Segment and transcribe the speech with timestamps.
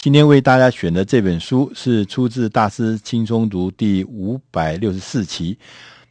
[0.00, 5.58] 今天为大家选的这本书是出自《大师轻松读》第五百六十四期，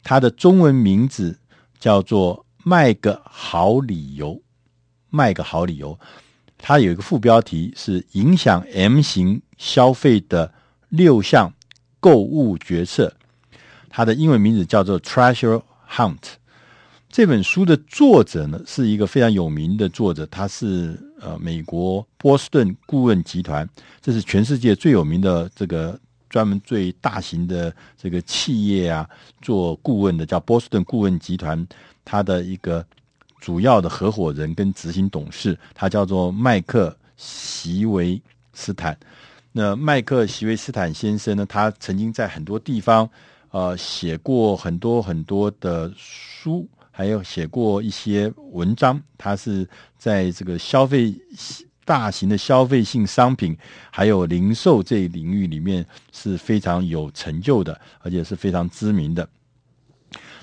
[0.02, 1.38] 它的中文名字
[1.80, 4.34] 叫做《卖个好理由》。
[5.08, 5.98] 卖个好理由，
[6.58, 10.52] 它有一个副标题是“影响 M 型消费的
[10.90, 11.50] 六项
[11.98, 13.10] 购物决策”，
[13.88, 16.34] 它的英文名字叫做 “Treasure Hunt”。
[17.08, 23.68] 这本书的作者呢，是一个非常有名的作者，他是呃美国波士顿顾问集团，
[24.00, 25.98] 这是全世界最有名的这个
[26.28, 29.08] 专门最大型的这个企业啊
[29.40, 31.66] 做顾问的，叫波士顿顾问集团，
[32.04, 32.84] 他的一个
[33.40, 38.20] 主要的合伙人跟执行董事，他叫做麦克席维
[38.52, 38.98] 斯坦。
[39.52, 43.08] 那麦克席维斯坦先生呢，他曾经在很多地方
[43.50, 46.68] 呃写过很多很多的书。
[46.98, 49.64] 还有写过一些文章，他是
[49.96, 51.14] 在这个消费
[51.84, 53.56] 大型的消费性商品，
[53.88, 59.28] 还有零售这一领域里面是非常有成就的，而且是非常知名的。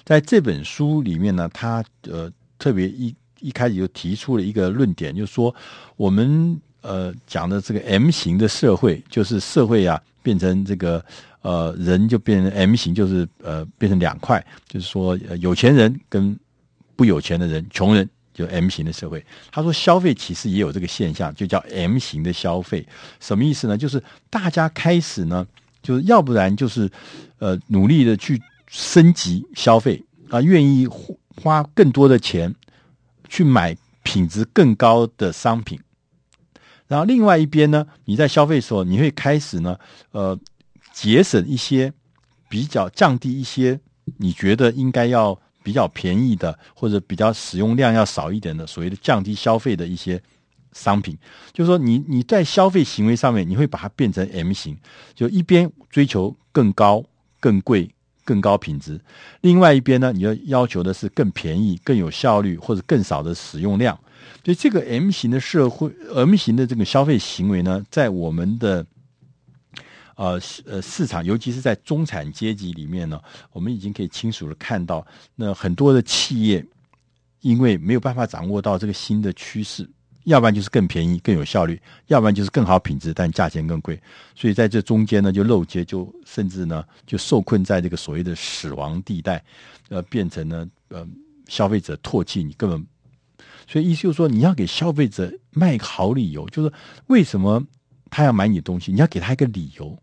[0.05, 5.53] 在这本书里面呢，他呃特别一一开始就提出了一个论点，就是说
[5.97, 11.03] 我们呃讲的这个 M 型的社会，就是社会啊变成这个。
[11.45, 16.35] 呃，人就变成 M 型，就是呃，变成两块，就是说，呃，有钱人跟
[16.95, 19.25] 不有钱的人，穷人就 M 型的社会。
[19.51, 22.85] 他说，消费其实也有这个现象，就叫 M 型的消费。
[23.19, 23.77] 什么意思呢？
[23.77, 25.45] 就是大家开始呢，
[25.81, 26.89] 就是要不然就是
[27.39, 30.87] 呃，努力的去升级消费啊，愿意
[31.41, 32.53] 花更多的钱
[33.29, 35.79] 去买品质更高的商品。
[36.87, 39.77] 然后另外一边呢，你在消费时候，你会开始呢，
[40.11, 40.39] 呃。
[40.93, 41.91] 节省一些，
[42.47, 43.81] 比较降低一些，
[44.19, 50.21] 你觉得应该要比较便宜的，或者比较使用量要少一点的，所谓的降低消费的一些
[50.73, 51.17] 商品，
[51.51, 54.77] 就是说你你在消费行为上面，你会把它变成 M 型，
[55.15, 57.03] 就一边追求更高、
[57.39, 57.89] 更贵、
[58.23, 59.01] 更高品质，
[59.41, 63.99] 另外一边呢，你要要求的是更便宜、更有效率或者更少的使用量。
[64.43, 68.85] 所以这个 M 型的社会，M 型的这个消费行为呢，在我们的。
[70.15, 73.21] 呃，市呃，市场尤其是在中产阶级里面呢，
[73.51, 75.05] 我们已经可以清楚的看到，
[75.35, 76.65] 那很多的企业
[77.41, 79.87] 因为没有办法掌握到这个新的趋势，
[80.23, 84.01] 要不然就是更便宜、更有效率，要不然就是更好品质，但价钱更贵。
[84.35, 89.43] 所以在这中间呢，就漏接，就甚至呢，就受困在这个所谓的死亡地带，
[89.89, 91.07] 呃，变成了呃
[91.47, 92.85] 消费者唾弃你，根本。
[93.67, 96.71] 所以意思就是说，你要给消费者卖个好理由，就是
[97.07, 97.61] 为什么
[98.09, 99.99] 他要买你的东西，你要给他一个理由。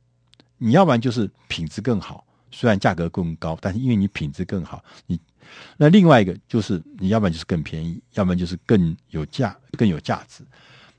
[0.65, 5.19] 你要不然就是品质更好，虽然价格更高，但是因为你品质更好，你
[5.77, 10.45] 那另外一个就是你要不然就是更便宜，要不然就是更有价、更有价值。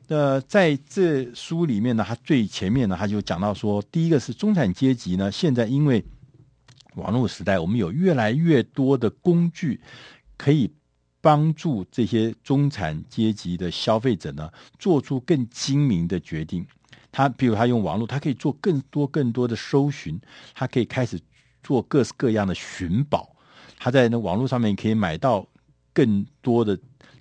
[0.10, 6.04] 那在这书里面呢，它最前面呢，他就讲到说，第一个是中产阶级呢，现在因为
[6.96, 9.80] 网络时代，我们有越来越多的工具
[10.36, 10.70] 可以
[11.22, 16.68] 帮助这些中产阶级的消费者呢，做出更精明的决定。
[17.14, 20.20] 他比如他用网络，他可以做更多更多的搜寻，
[20.56, 21.18] 他可以开始
[21.62, 23.36] 做各式各样的寻宝。
[23.78, 25.48] 他在那网络上面可以买到
[25.94, 26.78] 更多的，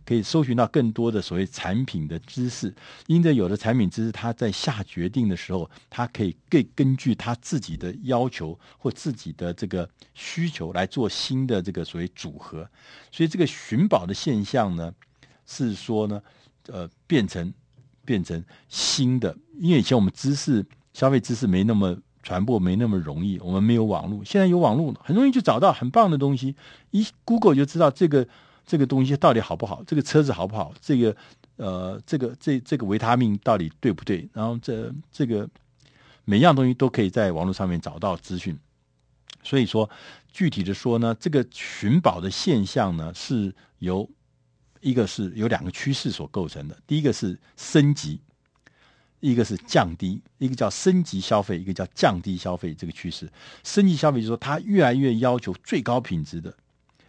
[0.06, 2.74] 可以搜寻到更多的所谓产品的知识。
[3.06, 12.66] 因着有了产品知识，他在下决定的时候，他可以更根据他自己的要求或自己的这个需求来做新的这个所谓组合。
[13.10, 14.90] 所以这个寻宝的现象呢，
[15.44, 16.22] 是说呢，
[16.68, 17.52] 呃，变成。
[18.04, 24.24] 变成新的，因为以前我们知识消费知识没那么传播，没那么容易，我们没有网络。
[24.24, 26.54] 现在有网络，很容易就找到很棒的东西，
[26.90, 28.26] 一 Google 就知道这个
[28.66, 31.16] 这个东西到底好不好，这个车子好不好，这个
[31.56, 34.28] 呃这个这这个维他命到底对不对？
[34.32, 35.48] 然后这这个
[36.24, 38.58] 每样东西都可以在网络上面找到资讯。
[39.42, 39.90] 所以说，
[40.32, 44.08] 具体的说呢，这个寻宝的现象呢，是由。
[44.82, 48.20] 一个是有两个趋势所构成的，第一个是升级，
[49.20, 52.74] 一个是降低，一个叫升级消费，一个叫降低消费。
[52.74, 53.30] 这个趋势，
[53.62, 56.52] 升级消费就是说它越来越要求最高品质的，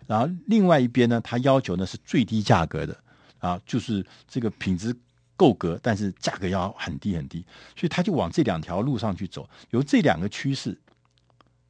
[0.06, 2.96] 然后另外一边呢，它要求呢是最低价格的
[3.40, 4.96] 啊，就是这个品质
[5.36, 7.44] 够格，但是价格要很低很低，
[7.76, 9.50] 所以他就往这两条路上去走。
[9.72, 10.80] 由这两个趋势，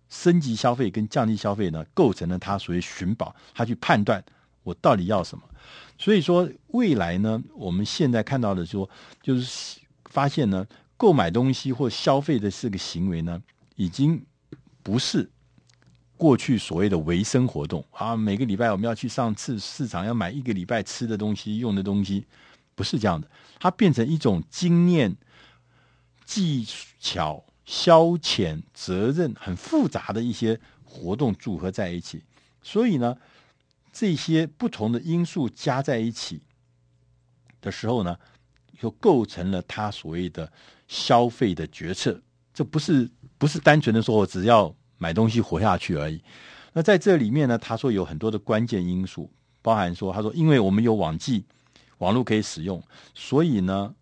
[0.10, 4.22] 升级消费跟降低消费呢，构成了他所谓寻宝，他去判断
[4.63, 5.44] 我到底要什么。
[5.98, 8.89] 所以说，未来呢，我们现在看到的说，
[9.21, 10.65] 就是发现呢，
[10.98, 13.42] 购买东西或消费的这个行为呢，
[13.75, 14.25] 已经
[14.81, 15.30] 不是
[16.18, 18.15] 过去所谓的维生活动啊。
[18.15, 22.25] 每个礼拜我们要去上次市场，要买一个礼拜吃的东西、用的东西，
[22.75, 23.30] 不是这样的。
[23.59, 25.16] 它变成一种经验、
[26.25, 26.66] 技
[27.00, 32.21] 巧、消遣、责任很复杂的一些活动组合在一起，
[32.62, 33.16] 所以呢，
[33.94, 36.42] 这些不同的因素加在一起
[37.62, 38.18] 的时候呢，
[38.78, 40.51] 就构成了他所谓的
[40.88, 42.19] 消费的决策。
[42.54, 46.22] 这不是不是单纯的说我只要买东西活下去而已。
[46.74, 49.31] 那在这里面呢，他说有很多的关键因素，
[49.62, 51.45] 包含说，他说因为我们有网际
[52.00, 53.94] 网络可以使用，所以呢，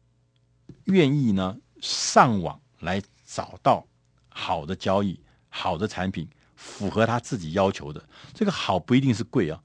[0.85, 3.85] 愿意呢上网来找到
[4.29, 8.01] 好的交易、好的产品，符合他自己要求的。
[8.33, 9.61] 这个好不一定是贵啊，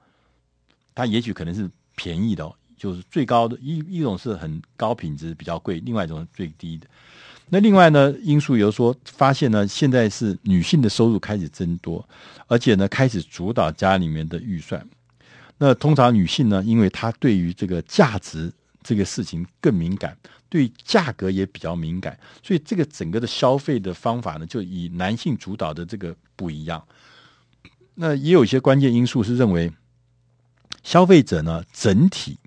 [0.96, 6.88] 它也许可能是便宜的哦，就是最高的一一种是很高品质比较贵，另外一种是最低的。
[7.48, 12.04] 那另外呢，因素有说发现呢，现在是女性的收入开始增多，
[12.48, 14.84] 而且呢，开始主导家里面的预算。
[15.58, 18.52] 那通常女性呢，因为她对于这个价值
[18.82, 20.16] 这个事情更敏感，
[20.48, 26.82] 对价格也比较敏感，所以这个整个的消费的方法呢，就以男性主导的这个不一样。
[27.94, 29.72] 那也有一些关键因素是认为，
[30.86, 32.38] 消费者呢，整体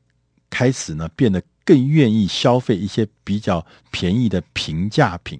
[0.49, 1.43] 开始呢变得。
[1.65, 5.39] 更愿意消费一些比较便宜的平价品，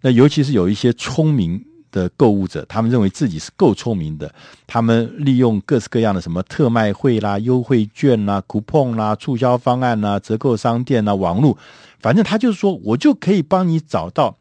[0.00, 1.60] 那尤其是有一些聪明
[1.90, 4.32] 的购物者，他们认为自己是够聪明的，
[4.64, 11.58] 他们利用各式各样的什么特卖会啦、优惠券啦、coupon 啦、促销方案啦、折扣商店啦、网络，
[11.98, 14.38] 反正他就是说我就可以帮你找到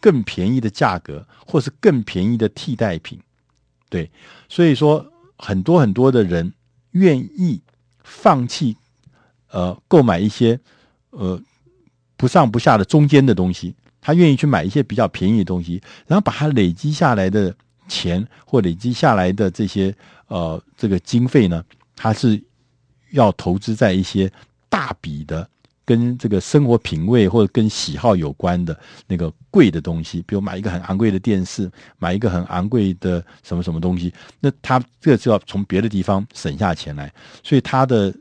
[0.00, 3.20] 更便宜的价格，或是更便宜的替代品。
[3.88, 4.10] 对，
[4.48, 6.52] 所以说很多很多的人
[6.96, 7.60] 愿意
[8.02, 8.76] 放弃。
[9.48, 10.58] 呃，购买一些
[11.10, 11.40] 呃
[12.16, 17.54] 不上不下的中间的东西，他愿意去买一些比较便宜的东西，然后把他累积下来的
[17.88, 19.94] 钱或累积下来的这些
[20.26, 21.64] 呃这个经费呢，
[21.94, 22.42] 他是
[23.12, 24.30] 要投资在一些
[24.68, 25.48] 大笔的
[25.86, 37.10] 跟这个生活品味或者跟喜好有关的那个贵的东西，比如买一个很昂贵的电视，买一个很昂贵的什么什么东西，那他这就要从别的地方省下钱来，
[37.42, 38.14] 所以他的。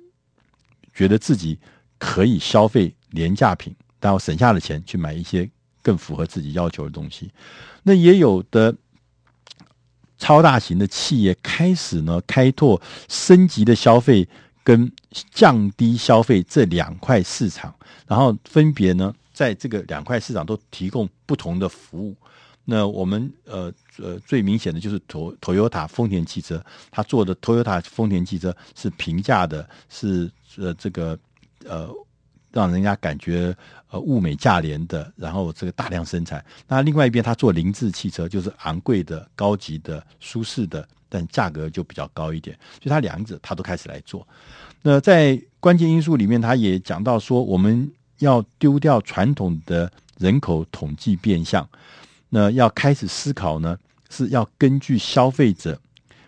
[0.97, 1.59] 觉得自己
[1.97, 5.45] 可以消费廉价品，然后省下的钱去买一些
[5.81, 7.29] 更符合自己要求的东西。
[7.83, 8.73] 那也有的
[10.17, 14.25] 超大型的企业开始呢，开拓升级的消费
[14.63, 14.89] 跟
[15.31, 17.73] 降低消费这两块市场，
[18.07, 22.15] 然后分别呢，在这个两块市场都提供不同的服务。
[22.65, 30.31] 那我们呃呃最明显的就是 Toyota 丰田汽车，他做的 Toyota 丰田汽车是平价的，是。
[30.57, 31.19] 呃，这个
[31.65, 31.93] 呃，
[32.49, 33.53] 让人家感觉
[33.89, 36.41] 呃物美价廉的，然后这个大量生产。
[36.65, 42.57] 那另外一边，他做凌志汽车，就是昂贵的、高级的、舒适的，但价格就比较高一点。
[42.81, 44.25] 所以，他两者他都开始来做。
[44.87, 51.67] 那在关键因素里面，他也讲到说，我们要丢掉传统的人口统计变相，
[52.29, 53.75] 那要开始思考呢，
[54.11, 55.79] 是要根据消费者。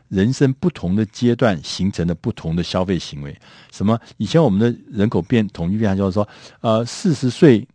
[0.09, 3.37] 人生不同的阶段形成的不同的消费行为，
[3.71, 3.99] 什么？
[4.15, 6.27] 以前我们的人口变统计变相就是说，
[6.61, 7.67] 呃，四十岁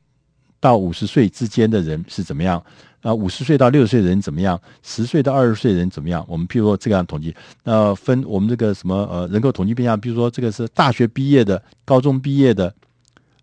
[0.58, 2.60] 到五十岁之间的人是怎么样？
[3.02, 4.58] 啊，五十岁到六十岁人怎么样？
[4.82, 6.24] 十岁到二十岁人怎么样？
[6.28, 7.34] 我们譬如说这个样统计，
[7.64, 12.72] 那，分我们这个什么呃人口统计变相，比如说这个是大学毕业的、高中毕业的，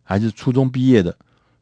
[0.01, 1.15] 还是初中毕业的？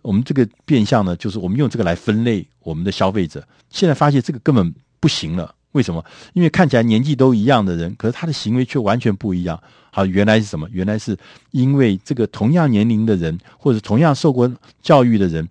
[0.04, 3.46] 我们这个变相呢，就是我们用这个来分类我们的消费者。
[3.70, 5.54] 现在发现这个根本不行了。
[5.74, 6.04] 为什么？
[6.34, 9.62] 因为看起来年纪都一样的人，可是他的行为却完全不一样。
[9.92, 10.68] 好，原来是什么？
[10.72, 11.16] 原来是
[11.52, 14.52] 因为这个同样年龄的人，或者同样受过
[14.82, 15.46] 教育的人，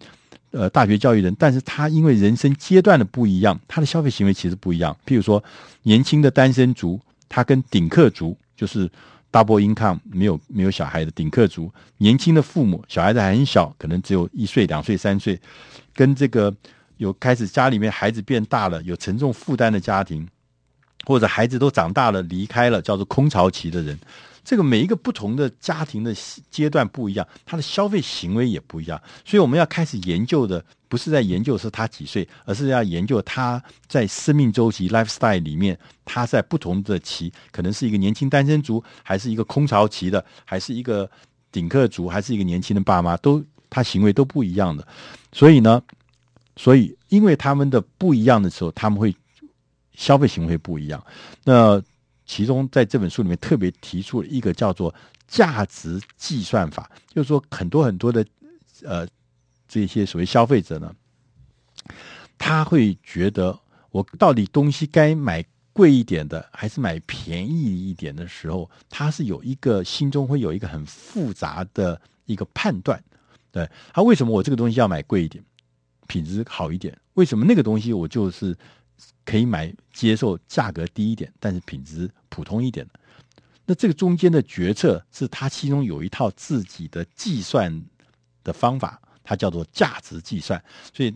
[0.56, 4.96] 呃，大学教育人，但是他因为人生阶段的不一样，他的消费行为其实不一样。
[5.06, 5.42] 譬如说，
[5.82, 6.98] 年轻的单身族，
[7.28, 8.90] 他跟顶客族，就是
[9.30, 15.38] double income 没有没有小孩的顶客族，年轻的父母，小孩子还很小，可能只有一岁、两岁、三岁，
[15.94, 16.54] 跟这个。
[16.98, 20.26] 有开始家里面孩子变大了，有沉重负担的家庭，
[21.04, 24.00] 或者孩子都长大了离开了，叫做空巢期的人，
[24.46, 26.14] 这个每一个不同的家庭的
[26.50, 28.98] 阶段不一样，他的消费行为也不一样。
[29.24, 41.10] 所以我们要开始研究的，不是在研究是他几岁，而是要研究他在生命周期 lifestyle 里面，他在不同的期，可能是一个年轻单身族，还是一个空巢期的，还是一个
[41.50, 44.86] 顶客族，还是一个年轻的爸妈，都他行为都不一样的。
[45.32, 45.82] 所以呢。
[46.58, 49.14] 所以，因为他们的不一样的时候，他们会
[49.92, 51.04] 消费行为不一样。
[51.44, 51.78] 那
[52.26, 54.94] 其中在这本书里面特别提出了一个叫做
[55.26, 58.26] 价值计算法，就是说很多很多的
[58.82, 59.06] 呃
[59.66, 60.94] 这些所谓消费者呢，
[62.36, 63.58] 他会觉得
[63.90, 73.02] 我到底东西该买贵一点的，还是买便宜一点的时候，他是有一个心中会有一个很复杂的一个判断。
[73.52, 75.42] 对，他为什么我这个东西要买贵一点？
[76.06, 76.96] 品质好一点？
[77.14, 78.56] 为什么那个东西我就是
[79.24, 83.00] 可以买接受价格低一点，但是品质普通一点的？
[83.64, 87.84] 那这个中间的决策是他其中有一套自己的计算
[88.44, 90.62] 的方法，它叫做价值计算。
[90.94, 91.12] 所以，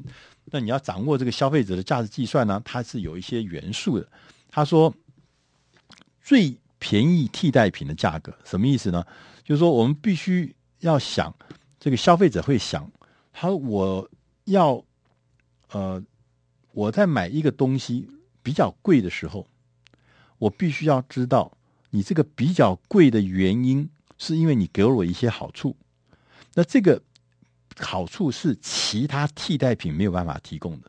[0.46, 4.08] 那你要掌握这个消费者的价值计算呢，它是有一些元素的。
[4.48, 4.92] 他说，
[6.20, 9.06] 最便宜替代品的价格什么意思呢？
[9.44, 11.32] 就是说，我们必须要想，
[11.78, 12.90] 这个消费者会想，
[13.32, 14.10] 他说我
[14.46, 14.84] 要，
[15.70, 16.02] 呃，
[16.72, 18.08] 我在买一个东西
[18.42, 19.48] 比较贵的时候，
[20.38, 21.56] 我必须要知道。
[21.92, 25.76] 你这个比较贵的原因，是因为你给了我一些好处，
[26.54, 27.02] 那这个
[27.78, 30.88] 好处是其他替代品没有办法提供的，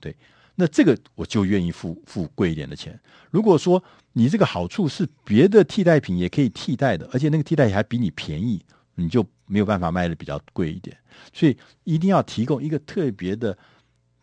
[0.00, 0.16] 对，
[0.56, 3.00] 那这个我就愿意付付贵一点的钱。
[3.30, 3.80] 如果说
[4.14, 8.60] 你这个好处是别的替代品也可以替代的，而且那个替代品还比你便宜，
[8.96, 10.98] 你就没有办法卖的比较贵一点。
[11.32, 13.56] 所以一定要提供一个特别的。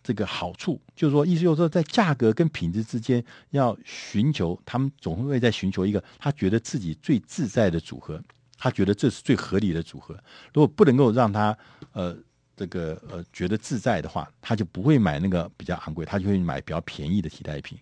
[0.03, 8.21] 这个好处就是说，意思就是说，在价格跟品质之间要寻求，他们总会在寻求一个他觉得自己最自在的组合，
[8.57, 10.15] 他觉得这是最合理的组合。
[10.53, 11.55] 如果不能够让他
[11.93, 12.17] 呃
[12.55, 17.77] 这个呃觉得自在的话，他就不会买那个比较昂贵，他就会买比较便宜的替代品。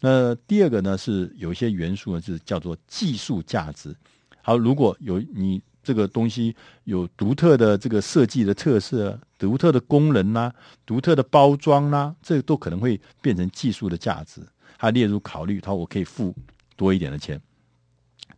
[0.00, 3.94] 那第二个呢，是有一些元素呢，是叫做技术价值。
[4.42, 5.62] 好，如果有你。
[5.82, 10.52] 这个东西有独特的这个设计的特色，独特的功能呐、
[10.86, 14.40] 独特的包装呐、啊，这都可能会变成技术的价值，
[14.78, 15.60] 它列入考虑。
[15.60, 16.32] 它我可以付
[16.76, 17.40] 多一点的钱。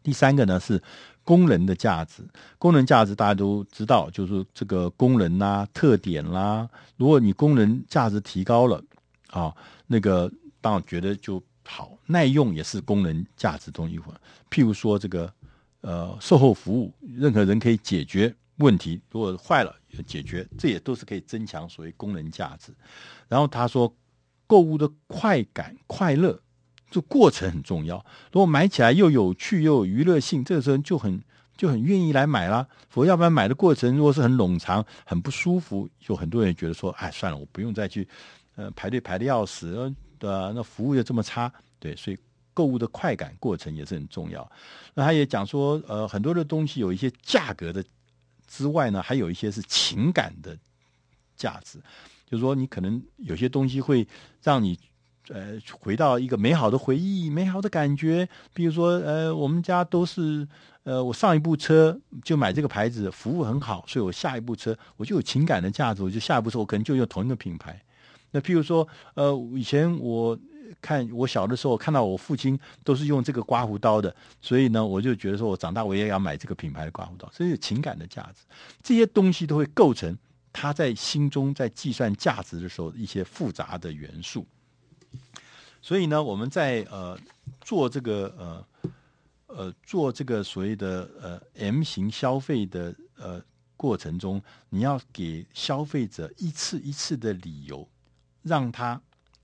[0.02, 0.82] 第三个呢是
[1.22, 2.22] 功能的价值，
[2.58, 8.82] 功能价值大家都知道，就是这个功能啦、特点啦、如果你功能价值提高了
[9.28, 9.54] 啊，
[9.86, 10.32] 那个
[10.62, 14.14] 当然觉得就好，耐用也是功能价值中一环。
[14.50, 15.30] 譬如说这个。
[15.86, 18.98] 呃，售后服务，任何人可以解决问题。
[19.10, 19.76] 如果坏了，
[20.06, 22.72] 解决，这也都是可以增强所谓功能价值。
[23.28, 23.94] 然后他说，
[24.46, 26.40] 购物的快感、快乐，
[26.90, 27.98] 这过程很重要。
[28.32, 31.22] 如果买起来又有趣又有娱乐性，这个时候就很
[31.54, 32.66] 就很愿意来买啦。
[32.88, 38.08] 否则，要不然买的过程如果是很冗长、很不舒服，就很多人觉得说，哎，算了，我不用再去，
[38.56, 40.30] 呃，排队排的要死，对？
[40.54, 42.16] 那服务又这么差，对，所以。
[42.54, 44.50] 购物的快感过程也是很重要。
[44.94, 47.84] 那他也讲说，呃，很多的东西有一些价格的
[48.46, 50.56] 之外呢，还有一些是情感的
[51.36, 51.78] 价值。
[52.26, 54.06] 就是说，你可能有些东西会
[54.42, 54.78] 让你
[55.28, 58.26] 呃回到一个美好的回忆、美好的感觉。
[58.54, 60.46] 比如说，呃，我们家都是
[60.84, 67.80] 呃，我上一部车就买这个牌子，服务很好，所以我下一部车我就有情感的价值，我就下一部车我可能就用同一个品牌。
[68.34, 70.36] 那譬如说，呃，以前我。
[70.80, 78.44] 看我小的时候，看到我父亲都是用这个刮胡刀的，所以呢，我就觉得说我长大我也要买这个品牌的刮胡刀，这是情感的价值。
[78.82, 80.16] 这些东西都会构成
[80.52, 84.46] 他在心中在计算价值的时候一些复杂的元素。
[85.80, 87.16] 所以呢，我们在呃
[87.60, 88.66] 做这个呃
[89.46, 93.40] 呃做这个所谓的呃 M 型消费的呃
[93.76, 97.86] 过程中，你要给消费者一次一次的理由，
[98.44, 99.00] 让他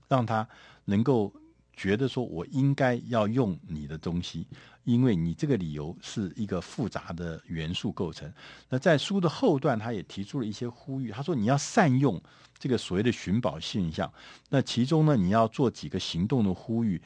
[0.07, 0.47] 让他。
[0.85, 1.31] 能够
[1.77, 4.47] 觉得说，我应该要用你的东西，
[4.83, 8.29] 因为你这个理由是一个复杂的元素构成。
[8.67, 11.11] 那在书的后段，他也提出了一些呼吁。
[11.11, 12.21] 他说，你要善用
[12.57, 14.11] 这个所谓的寻宝现象。
[14.49, 17.01] 那其中呢，你要做几个行动的呼吁。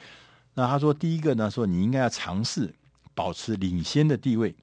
[0.56, 2.74] 那他说，第一个呢，说你应该要尝试
[3.14, 4.56] 保持领先的地位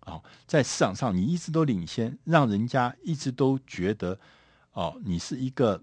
[0.00, 4.18] 啊，在市场上你一直都领先，让人家一直都觉得
[4.72, 5.82] 哦，你是一个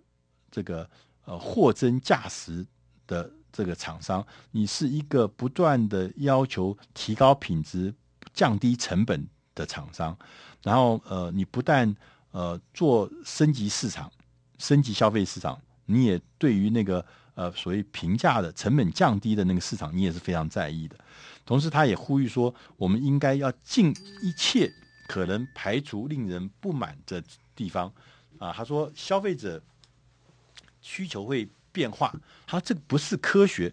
[0.51, 0.89] 这个
[1.25, 2.65] 呃货真价实。
[3.09, 7.91] 的这个厂商，你是一个不断的要求提高品质、
[8.35, 10.15] 降低成本的厂商，
[10.61, 11.95] 然后呃，你不但
[12.29, 14.11] 呃做升级市场、
[14.59, 17.03] 升级消费市场，你也对于那个
[17.33, 20.95] 呃所谓平价的成本降低的那个市场，你也是非常在意的。
[21.47, 23.89] 同时，他也呼吁说，我们应该要尽
[24.21, 24.71] 一切
[25.07, 27.23] 可能排除令人不满的
[27.55, 27.91] 地方
[28.37, 28.53] 啊。
[28.53, 29.59] 他说，消费者
[30.81, 31.47] 需求会。
[31.71, 32.11] 变化，
[32.47, 33.71] 它这不是科学，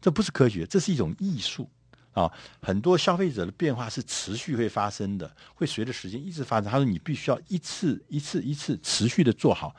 [0.00, 1.68] 这不是科学，这是一种艺术
[2.12, 2.32] 啊！
[2.62, 6.70] 很多消费者的变化是持续会发生的，会随着时间一直发生。
[6.70, 9.76] 他说，你必须要一次一次一次持续的做好，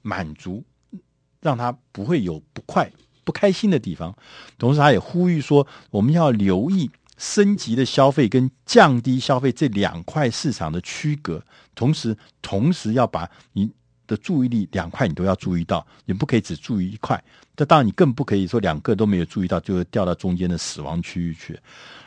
[0.00, 0.64] 满足，
[1.42, 2.90] 让他不会有不快、
[3.24, 4.16] 不开心的地方。
[4.56, 11.44] 同时，他也呼吁说，我们要留意升级的消费跟降低消费这两块市场的区隔，
[11.74, 13.70] 同时，同时要把你。
[14.10, 17.22] 的注意力两块你都要注意到，你不可以只注意一块。
[17.54, 21.56] 这当然你更不可以说两个都没有注意到，就会掉到中间的死亡区域去。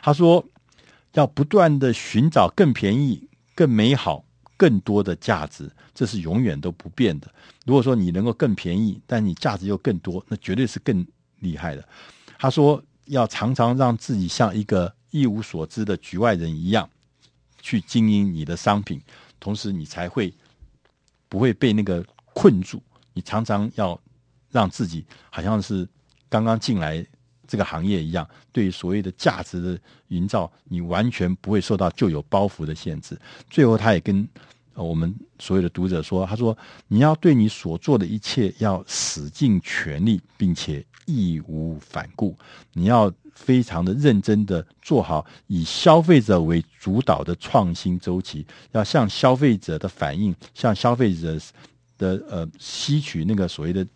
[0.02, 0.44] 他说
[1.14, 4.22] 要不断的寻找更便宜、更美好、
[4.58, 7.32] 更多的价值，这是永远都不变的。
[7.64, 11.06] 如果说你能够更便宜，但你价值又更多，那绝对是更
[11.38, 11.88] 厉害的。
[12.38, 16.86] 他说要常常让自己像一个一无所知的局外人一样
[17.62, 19.00] 去经营你的商品，
[19.40, 20.34] 同时你才会
[21.34, 22.00] 不会被那个
[22.32, 22.80] 困住。
[23.12, 24.00] 你常常要
[24.52, 25.84] 让自己好像是
[26.28, 27.04] 刚刚进来
[27.44, 33.18] 这个行业一样，对所谓的价值的营造，你完全不会受到旧有包袱的限制。
[33.50, 34.28] 最后，他也跟
[34.74, 42.38] 我们所有的读者说：“他说，你要对你所做的一切要使尽全力，并且义无反顾。
[42.74, 51.38] 你要非常的认真的做好以消费者为主导的创新周期，要向消费者的反应，向消费者
[51.98, 53.86] 的呃吸取那个所谓的。”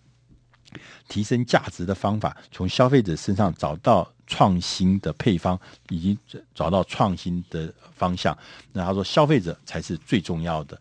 [1.08, 6.18] 提升价值的方法，从消费者身上找到创新的配方，以及
[6.54, 8.36] 找到创新的方向。
[8.74, 10.78] 那他说，消费者才是最重要的，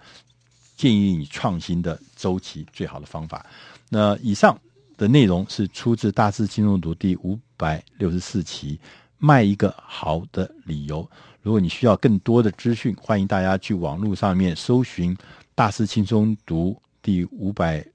[0.76, 3.46] 建议你创新的周期最好的方法。
[3.88, 4.60] 那以上
[4.98, 8.80] 的内容是出自《大师轻松读》第五百六十四期，
[9.20, 11.08] 卖一个好的理由。
[11.42, 15.16] 如果你需要更多的资讯，欢迎大家去网络上面搜寻
[15.54, 17.86] 《大师轻松读》第五百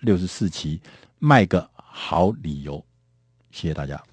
[0.00, 0.80] 六十四期。
[1.18, 2.84] 卖个好理由，
[3.50, 4.09] 谢谢大家。